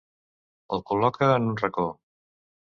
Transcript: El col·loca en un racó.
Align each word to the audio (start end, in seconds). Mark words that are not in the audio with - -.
El 0.77 0.81
col·loca 0.93 1.31
en 1.35 1.47
un 1.53 1.63
racó. 1.63 1.89